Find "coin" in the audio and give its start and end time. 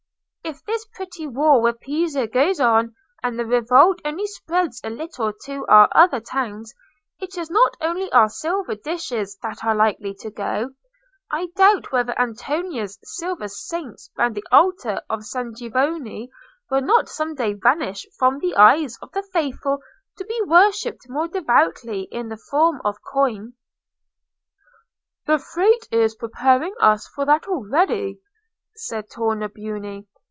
23.03-23.53